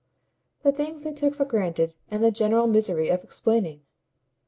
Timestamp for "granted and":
1.45-2.23